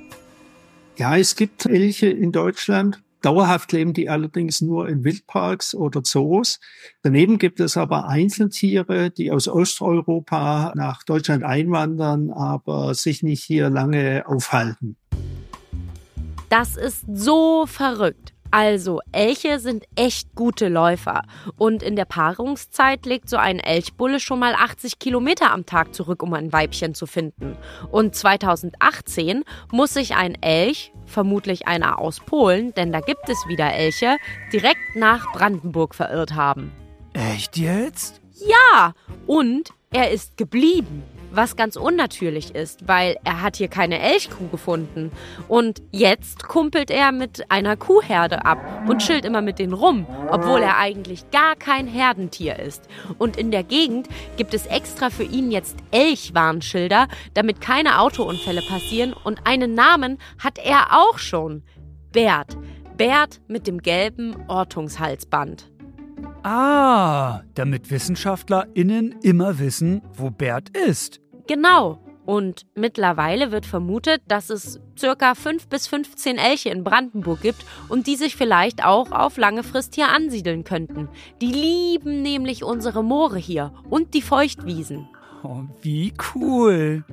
Ja, 1.02 1.16
es 1.16 1.34
gibt 1.34 1.66
Elche 1.66 2.06
in 2.06 2.30
Deutschland. 2.30 3.02
Dauerhaft 3.22 3.72
leben 3.72 3.92
die 3.92 4.08
allerdings 4.08 4.60
nur 4.60 4.88
in 4.88 5.02
Wildparks 5.02 5.74
oder 5.74 6.04
Zoos. 6.04 6.60
Daneben 7.02 7.38
gibt 7.38 7.58
es 7.58 7.76
aber 7.76 8.06
Einzeltiere, 8.06 9.10
die 9.10 9.32
aus 9.32 9.48
Osteuropa 9.48 10.72
nach 10.76 11.02
Deutschland 11.02 11.42
einwandern, 11.42 12.30
aber 12.30 12.94
sich 12.94 13.24
nicht 13.24 13.42
hier 13.42 13.68
lange 13.68 14.22
aufhalten. 14.28 14.96
Das 16.48 16.76
ist 16.76 17.04
so 17.12 17.66
verrückt. 17.66 18.31
Also, 18.52 19.00
Elche 19.12 19.58
sind 19.60 19.86
echt 19.96 20.34
gute 20.34 20.68
Läufer. 20.68 21.22
Und 21.56 21.82
in 21.82 21.96
der 21.96 22.04
Paarungszeit 22.04 23.06
legt 23.06 23.30
so 23.30 23.38
ein 23.38 23.58
Elchbulle 23.58 24.20
schon 24.20 24.40
mal 24.40 24.54
80 24.54 24.98
Kilometer 24.98 25.52
am 25.52 25.64
Tag 25.64 25.94
zurück, 25.94 26.22
um 26.22 26.34
ein 26.34 26.52
Weibchen 26.52 26.94
zu 26.94 27.06
finden. 27.06 27.56
Und 27.90 28.14
2018 28.14 29.44
muss 29.72 29.94
sich 29.94 30.14
ein 30.16 30.36
Elch, 30.42 30.92
vermutlich 31.06 31.66
einer 31.66 31.98
aus 31.98 32.20
Polen, 32.20 32.74
denn 32.74 32.92
da 32.92 33.00
gibt 33.00 33.26
es 33.30 33.38
wieder 33.48 33.72
Elche, 33.72 34.18
direkt 34.52 34.96
nach 34.96 35.32
Brandenburg 35.32 35.94
verirrt 35.94 36.34
haben. 36.34 36.72
Echt 37.14 37.56
jetzt? 37.56 38.20
Ja, 38.34 38.92
und 39.26 39.70
er 39.90 40.10
ist 40.10 40.36
geblieben 40.36 41.02
was 41.34 41.56
ganz 41.56 41.76
unnatürlich 41.76 42.54
ist, 42.54 42.86
weil 42.86 43.16
er 43.24 43.42
hat 43.42 43.56
hier 43.56 43.68
keine 43.68 44.00
Elchkuh 44.00 44.48
gefunden. 44.48 45.10
Und 45.48 45.82
jetzt 45.90 46.46
kumpelt 46.46 46.90
er 46.90 47.12
mit 47.12 47.50
einer 47.50 47.76
Kuhherde 47.76 48.44
ab 48.44 48.58
und 48.88 48.98
chillt 48.98 49.24
immer 49.24 49.42
mit 49.42 49.58
denen 49.58 49.72
rum, 49.72 50.06
obwohl 50.30 50.60
er 50.60 50.78
eigentlich 50.78 51.30
gar 51.30 51.56
kein 51.56 51.86
Herdentier 51.86 52.58
ist. 52.58 52.88
Und 53.18 53.36
in 53.36 53.50
der 53.50 53.62
Gegend 53.62 54.08
gibt 54.36 54.54
es 54.54 54.66
extra 54.66 55.10
für 55.10 55.24
ihn 55.24 55.50
jetzt 55.50 55.76
Elchwarnschilder, 55.90 57.08
damit 57.34 57.60
keine 57.60 58.00
Autounfälle 58.00 58.62
passieren. 58.62 59.12
Und 59.12 59.46
einen 59.46 59.74
Namen 59.74 60.18
hat 60.38 60.58
er 60.58 60.98
auch 60.98 61.18
schon. 61.18 61.62
Bert. 62.12 62.56
Bert 62.96 63.40
mit 63.48 63.66
dem 63.66 63.78
gelben 63.78 64.36
Ortungshalsband. 64.48 65.71
Ah, 66.42 67.42
damit 67.54 67.90
WissenschaftlerInnen 67.90 69.16
immer 69.22 69.58
wissen, 69.58 70.02
wo 70.14 70.30
Bert 70.30 70.76
ist. 70.76 71.20
Genau. 71.46 71.98
Und 72.24 72.66
mittlerweile 72.76 73.50
wird 73.50 73.66
vermutet, 73.66 74.22
dass 74.28 74.48
es 74.48 74.80
circa 74.96 75.34
5 75.34 75.66
bis 75.66 75.88
15 75.88 76.38
Elche 76.38 76.70
in 76.70 76.84
Brandenburg 76.84 77.40
gibt 77.42 77.64
und 77.88 78.06
die 78.06 78.14
sich 78.14 78.36
vielleicht 78.36 78.84
auch 78.84 79.10
auf 79.10 79.36
lange 79.36 79.64
Frist 79.64 79.96
hier 79.96 80.08
ansiedeln 80.08 80.62
könnten. 80.62 81.08
Die 81.40 81.52
lieben 81.52 82.22
nämlich 82.22 82.62
unsere 82.62 83.02
Moore 83.02 83.38
hier 83.38 83.72
und 83.90 84.14
die 84.14 84.22
Feuchtwiesen. 84.22 85.08
Oh, 85.42 85.62
wie 85.80 86.12
cool. 86.34 87.04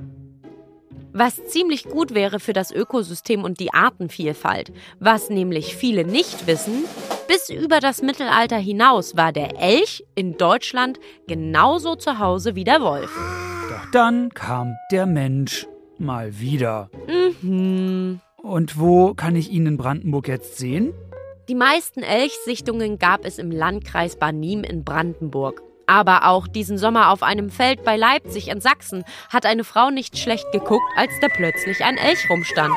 Was 1.12 1.44
ziemlich 1.46 1.84
gut 1.84 2.14
wäre 2.14 2.38
für 2.38 2.52
das 2.52 2.70
Ökosystem 2.70 3.42
und 3.42 3.58
die 3.58 3.74
Artenvielfalt. 3.74 4.72
Was 5.00 5.28
nämlich 5.28 5.74
viele 5.74 6.04
nicht 6.04 6.46
wissen, 6.46 6.84
bis 7.30 7.48
über 7.48 7.78
das 7.78 8.02
Mittelalter 8.02 8.56
hinaus 8.56 9.16
war 9.16 9.30
der 9.32 9.56
Elch 9.56 10.04
in 10.16 10.36
Deutschland 10.36 10.98
genauso 11.28 11.94
zu 11.94 12.18
Hause 12.18 12.56
wie 12.56 12.64
der 12.64 12.80
Wolf. 12.80 13.16
Doch 13.70 13.88
dann 13.92 14.30
kam 14.30 14.74
der 14.90 15.06
Mensch 15.06 15.68
mal 15.96 16.40
wieder. 16.40 16.90
Mhm. 17.06 18.20
Und 18.42 18.80
wo 18.80 19.14
kann 19.14 19.36
ich 19.36 19.52
ihn 19.52 19.66
in 19.66 19.76
Brandenburg 19.76 20.26
jetzt 20.26 20.58
sehen? 20.58 20.92
Die 21.48 21.54
meisten 21.54 22.02
Elchsichtungen 22.02 22.98
gab 22.98 23.24
es 23.24 23.38
im 23.38 23.52
Landkreis 23.52 24.16
Barnim 24.16 24.64
in 24.64 24.82
Brandenburg. 24.82 25.62
Aber 25.86 26.26
auch 26.26 26.48
diesen 26.48 26.78
Sommer 26.78 27.10
auf 27.10 27.22
einem 27.22 27.50
Feld 27.50 27.84
bei 27.84 27.96
Leipzig 27.96 28.48
in 28.48 28.60
Sachsen 28.60 29.04
hat 29.28 29.46
eine 29.46 29.62
Frau 29.62 29.90
nicht 29.90 30.18
schlecht 30.18 30.50
geguckt, 30.50 30.86
als 30.96 31.12
da 31.20 31.28
plötzlich 31.28 31.84
ein 31.84 31.96
Elch 31.96 32.28
rumstand. 32.28 32.74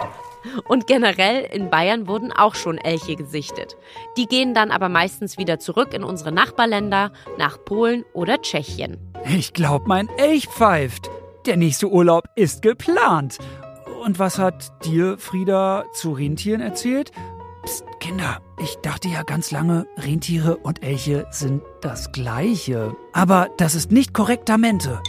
Und 0.67 0.87
generell 0.87 1.47
in 1.51 1.69
Bayern 1.69 2.07
wurden 2.07 2.31
auch 2.31 2.55
schon 2.55 2.77
Elche 2.77 3.15
gesichtet. 3.15 3.77
Die 4.17 4.27
gehen 4.27 4.53
dann 4.53 4.71
aber 4.71 4.89
meistens 4.89 5.37
wieder 5.37 5.59
zurück 5.59 5.93
in 5.93 6.03
unsere 6.03 6.31
Nachbarländer, 6.31 7.11
nach 7.37 7.63
Polen 7.63 8.05
oder 8.13 8.41
Tschechien. 8.41 8.97
Ich 9.25 9.53
glaub, 9.53 9.87
mein 9.87 10.09
Elch 10.17 10.47
pfeift. 10.47 11.09
Der 11.45 11.57
nächste 11.57 11.89
Urlaub 11.89 12.25
ist 12.35 12.61
geplant. 12.61 13.37
Und 14.03 14.19
was 14.19 14.37
hat 14.37 14.85
dir 14.85 15.17
Frieda 15.17 15.85
zu 15.93 16.11
Rentieren 16.11 16.61
erzählt? 16.61 17.11
Psst, 17.63 17.85
Kinder, 18.01 18.41
ich 18.61 18.75
dachte 18.81 19.07
ja 19.07 19.23
ganz 19.23 19.51
lange, 19.51 19.87
Rentiere 19.97 20.57
und 20.57 20.83
Elche 20.83 21.25
sind 21.31 21.61
das 21.81 22.11
gleiche. 22.11 22.95
Aber 23.13 23.49
das 23.57 23.75
ist 23.75 23.91
nicht 23.91 24.13
korrektamente. 24.13 25.01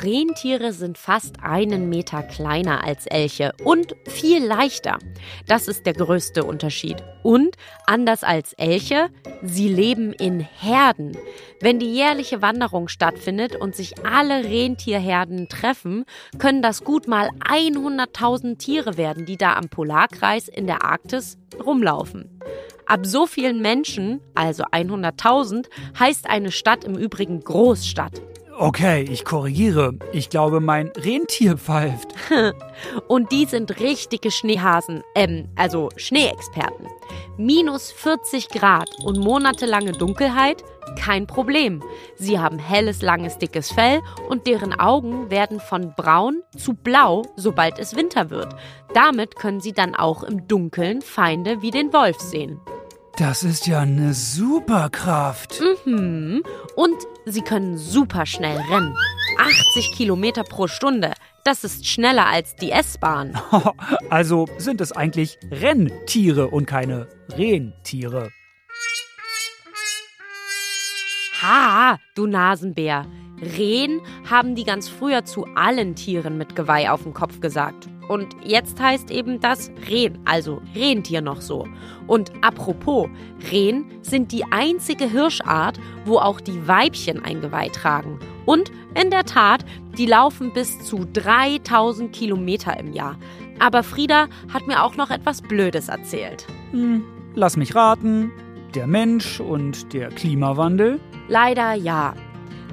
Rentiere 0.00 0.72
sind 0.72 0.96
fast 0.96 1.36
einen 1.42 1.88
Meter 1.88 2.22
kleiner 2.22 2.82
als 2.84 3.06
Elche 3.06 3.52
und 3.62 3.94
viel 4.06 4.44
leichter. 4.44 4.98
Das 5.46 5.68
ist 5.68 5.84
der 5.84 5.92
größte 5.92 6.44
Unterschied. 6.44 7.02
Und 7.22 7.56
anders 7.86 8.24
als 8.24 8.54
Elche, 8.54 9.10
sie 9.42 9.68
leben 9.68 10.12
in 10.12 10.40
Herden. 10.40 11.16
Wenn 11.60 11.78
die 11.78 11.92
jährliche 11.92 12.42
Wanderung 12.42 12.88
stattfindet 12.88 13.54
und 13.54 13.76
sich 13.76 14.04
alle 14.04 14.44
Rentierherden 14.44 15.48
treffen, 15.48 16.04
können 16.38 16.62
das 16.62 16.84
gut 16.84 17.06
mal 17.06 17.28
100.000 17.48 18.58
Tiere 18.58 18.96
werden, 18.96 19.26
die 19.26 19.36
da 19.36 19.54
am 19.54 19.68
Polarkreis 19.68 20.48
in 20.48 20.66
der 20.66 20.84
Arktis 20.84 21.38
rumlaufen. 21.64 22.40
Ab 22.86 23.00
so 23.04 23.26
vielen 23.26 23.60
Menschen, 23.60 24.20
also 24.34 24.64
100.000, 24.64 25.66
heißt 25.98 26.28
eine 26.28 26.50
Stadt 26.50 26.84
im 26.84 26.96
Übrigen 26.96 27.40
Großstadt. 27.40 28.22
Okay, 28.58 29.02
ich 29.10 29.24
korrigiere. 29.24 29.94
Ich 30.12 30.28
glaube, 30.28 30.60
mein 30.60 30.88
Rentier 30.88 31.56
pfeift. 31.56 32.08
Und 33.08 33.32
die 33.32 33.46
sind 33.46 33.80
richtige 33.80 34.30
Schneehasen, 34.30 35.02
ähm, 35.14 35.48
also 35.56 35.88
Schneeexperten. 35.96 36.86
Minus 37.38 37.90
40 37.92 38.48
Grad 38.48 38.88
und 39.04 39.18
monatelange 39.18 39.92
Dunkelheit? 39.92 40.62
Kein 40.98 41.26
Problem. 41.26 41.82
Sie 42.16 42.38
haben 42.38 42.58
helles, 42.58 43.00
langes, 43.00 43.38
dickes 43.38 43.72
Fell 43.72 44.00
und 44.28 44.46
deren 44.46 44.78
Augen 44.78 45.30
werden 45.30 45.58
von 45.58 45.94
braun 45.96 46.42
zu 46.56 46.74
blau, 46.74 47.22
sobald 47.36 47.78
es 47.78 47.96
Winter 47.96 48.28
wird. 48.28 48.54
Damit 48.92 49.36
können 49.36 49.60
sie 49.60 49.72
dann 49.72 49.94
auch 49.94 50.22
im 50.22 50.46
Dunkeln 50.46 51.00
Feinde 51.00 51.62
wie 51.62 51.70
den 51.70 51.92
Wolf 51.92 52.20
sehen. 52.20 52.60
Das 53.18 53.42
ist 53.42 53.66
ja 53.66 53.80
eine 53.80 54.14
Superkraft. 54.14 55.60
Mhm. 55.84 56.42
Und 56.76 56.96
sie 57.26 57.42
können 57.42 57.76
super 57.76 58.24
schnell 58.24 58.58
rennen. 58.70 58.96
80 59.38 59.92
Kilometer 59.94 60.44
pro 60.44 60.66
Stunde. 60.66 61.12
Das 61.44 61.62
ist 61.62 61.86
schneller 61.86 62.26
als 62.26 62.56
die 62.56 62.70
S-Bahn. 62.70 63.38
Also 64.08 64.46
sind 64.58 64.80
es 64.80 64.92
eigentlich 64.92 65.38
Renntiere 65.50 66.48
und 66.48 66.66
keine 66.66 67.08
Rentiere. 67.30 68.30
Ha, 71.42 71.98
du 72.14 72.26
Nasenbär. 72.26 73.06
Rehen 73.40 74.00
haben 74.30 74.54
die 74.54 74.64
ganz 74.64 74.88
früher 74.88 75.24
zu 75.24 75.46
allen 75.54 75.96
Tieren 75.96 76.38
mit 76.38 76.54
Geweih 76.54 76.90
auf 76.90 77.02
dem 77.02 77.14
Kopf 77.14 77.40
gesagt. 77.40 77.88
Und 78.12 78.36
jetzt 78.44 78.78
heißt 78.78 79.10
eben 79.10 79.40
das 79.40 79.70
Rehen, 79.88 80.18
also 80.26 80.60
Rentier 80.76 81.22
noch 81.22 81.40
so. 81.40 81.66
Und 82.06 82.30
apropos, 82.42 83.08
Rehen 83.50 83.86
sind 84.02 84.32
die 84.32 84.44
einzige 84.50 85.08
Hirschart, 85.08 85.80
wo 86.04 86.18
auch 86.18 86.38
die 86.38 86.68
Weibchen 86.68 87.24
ein 87.24 87.40
Geweih 87.40 87.70
tragen. 87.70 88.20
Und 88.44 88.70
in 89.02 89.08
der 89.08 89.24
Tat, 89.24 89.64
die 89.96 90.04
laufen 90.04 90.52
bis 90.52 90.78
zu 90.84 91.06
3000 91.10 92.12
Kilometer 92.12 92.78
im 92.78 92.92
Jahr. 92.92 93.16
Aber 93.58 93.82
Frieda 93.82 94.28
hat 94.52 94.66
mir 94.66 94.82
auch 94.82 94.94
noch 94.96 95.08
etwas 95.08 95.40
Blödes 95.40 95.88
erzählt. 95.88 96.46
Hm, 96.72 97.02
lass 97.34 97.56
mich 97.56 97.74
raten. 97.74 98.30
Der 98.74 98.86
Mensch 98.86 99.40
und 99.40 99.94
der 99.94 100.10
Klimawandel? 100.10 101.00
Leider 101.28 101.72
ja. 101.72 102.12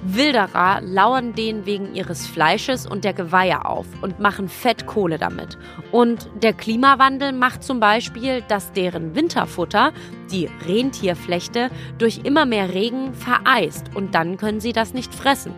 Wilderer 0.02 0.82
lauern 0.82 1.34
denen 1.34 1.66
wegen 1.66 1.94
ihres 1.94 2.26
Fleisches 2.26 2.86
und 2.86 3.04
der 3.04 3.14
Geweihe 3.14 3.66
auf 3.66 3.86
und 4.02 4.20
machen 4.20 4.48
Fettkohle 4.48 5.18
damit. 5.18 5.58
Und 5.92 6.30
der 6.42 6.54
Klimawandel 6.54 7.34
macht 7.34 7.64
zum 7.64 7.80
Beispiel, 7.80 8.42
dass 8.48 8.72
deren 8.72 9.16
Winterfutter, 9.16 9.92
die 10.32 10.50
Rentierflechte, 10.68 11.70
durch 11.98 12.22
immer 12.24 12.46
mehr 12.46 12.74
Regen 12.74 13.14
vereist 13.14 13.96
und 13.96 14.16
dann 14.16 14.38
können 14.38 14.60
sie 14.60 14.74
das 14.74 14.94
nicht 14.94 15.14
fressen. 15.14 15.54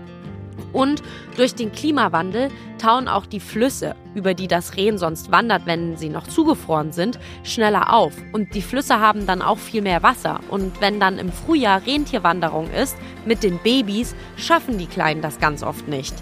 Und 0.73 1.01
durch 1.35 1.55
den 1.55 1.71
Klimawandel 1.71 2.49
tauen 2.77 3.07
auch 3.07 3.25
die 3.25 3.39
Flüsse, 3.39 3.95
über 4.15 4.33
die 4.33 4.47
das 4.47 4.75
Rehen 4.75 4.97
sonst 4.97 5.31
wandert, 5.31 5.65
wenn 5.65 5.97
sie 5.97 6.09
noch 6.09 6.27
zugefroren 6.27 6.91
sind, 6.91 7.19
schneller 7.43 7.93
auf. 7.93 8.13
Und 8.33 8.53
die 8.53 8.61
Flüsse 8.61 8.99
haben 8.99 9.25
dann 9.25 9.41
auch 9.41 9.57
viel 9.57 9.81
mehr 9.81 10.03
Wasser. 10.03 10.39
Und 10.49 10.81
wenn 10.81 10.99
dann 10.99 11.17
im 11.17 11.31
Frühjahr 11.31 11.85
Rentierwanderung 11.85 12.69
ist, 12.71 12.95
mit 13.25 13.43
den 13.43 13.57
Babys, 13.59 14.15
schaffen 14.37 14.77
die 14.77 14.87
Kleinen 14.87 15.21
das 15.21 15.39
ganz 15.39 15.63
oft 15.63 15.87
nicht. 15.87 16.13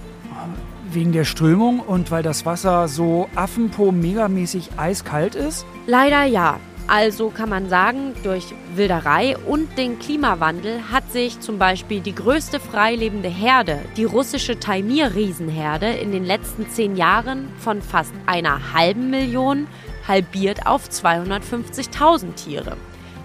Wegen 0.92 1.12
der 1.12 1.26
Strömung 1.26 1.80
und 1.82 2.10
weil 2.10 2.24
das 2.24 2.46
Wasser 2.46 2.88
so 2.88 3.30
affenpo-megamäßig 3.36 4.70
eiskalt 4.78 5.36
ist? 5.36 5.66
Leider 5.86 6.24
ja. 6.24 6.60
Also 6.90 7.30
kann 7.30 7.50
man 7.50 7.70
sagen, 7.70 8.16
durch 8.24 8.46
Wilderei 8.74 9.38
und 9.38 9.78
den 9.78 10.00
Klimawandel 10.00 10.82
hat 10.92 11.12
sich 11.12 11.40
zum 11.40 11.60
Beispiel 11.60 12.02
die 12.02 12.16
größte 12.16 12.60
freilebende 12.60 13.30
Herde, 13.30 13.80
die 13.96 14.06
russische 14.06 14.60
Taimir-Riesenherde, 14.60 15.92
in 15.92 16.12
den 16.12 16.26
letzten 16.26 16.68
zehn 16.68 16.96
Jahren 16.96 17.48
von 17.60 17.84
fast 17.84 18.14
einer 18.26 18.74
halben 18.74 19.12
Million 19.12 19.68
halbiert 20.08 20.66
auf 20.66 20.90
250.000 20.90 22.34
Tiere. 22.34 22.76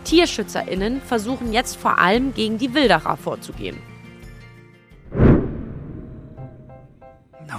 TierschützerInnen 0.05 1.00
versuchen 1.00 1.50
jetzt 1.55 1.77
vor 1.77 1.98
allem 1.98 2.35
gegen 2.35 2.59
die 2.59 2.74
Wilderer 2.74 3.16
vorzugehen. 3.16 3.79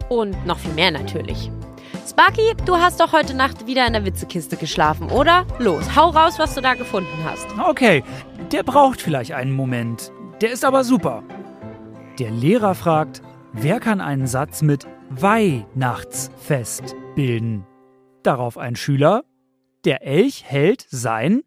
Und 0.09 0.45
noch 0.47 0.59
viel 0.59 0.73
mehr 0.73 0.91
natürlich. 0.91 1.49
Sparky, 2.09 2.55
du 2.65 2.77
hast 2.77 2.99
doch 2.99 3.13
heute 3.13 3.35
Nacht 3.35 3.69
wieder 3.69 3.87
in 3.87 3.93
der 3.93 4.05
Witzekiste 4.05 4.57
geschlafen, 4.57 5.11
oder? 5.11 5.47
Los, 5.61 5.95
hau 5.95 6.11
raus, 6.11 6.41
was 6.41 6.57
du 6.57 6.61
da 6.61 6.75
gefunden 6.75 7.09
hast. 7.25 7.47
Okay, 7.69 8.03
der 8.51 8.65
braucht 8.65 9.01
vielleicht 9.01 9.33
einen 9.33 9.53
Moment. 9.53 10.11
Der 10.41 10.51
ist 10.51 10.65
aber 10.65 10.83
super. 10.83 11.23
Der 12.19 12.33
Lehrer 12.33 12.75
fragt, 12.75 13.23
wer 13.53 13.79
kann 13.79 14.01
einen 14.01 14.27
Satz 14.27 14.61
mit 14.61 14.89
Weihnachtsfest 15.11 16.97
bilden? 17.15 17.65
Darauf 18.23 18.57
ein 18.59 18.77
Schüler, 18.77 19.25
der 19.85 20.03
Elch 20.03 20.45
hält 20.45 20.87
sein 20.91 21.43